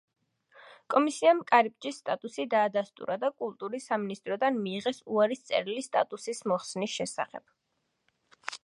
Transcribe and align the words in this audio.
კომისიამ 0.93 1.41
კარიბჭის 1.51 1.99
სტატუსი 2.03 2.45
დაადასტურა 2.53 3.19
და 3.25 3.31
კულტურის 3.43 3.87
სამინისტროდან 3.93 4.59
მიიღეს 4.65 5.03
უარის 5.17 5.47
წერილი 5.51 5.87
სტატუსის 5.91 6.45
მოხსნის 6.53 6.99
შესახებ. 7.01 7.49